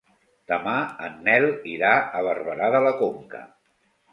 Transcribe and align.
Demà 0.51 0.77
en 1.09 1.19
Nel 1.27 1.45
irà 1.73 1.91
a 2.21 2.25
Barberà 2.29 2.73
de 2.77 2.83
la 2.89 2.95
Conca. 3.03 3.47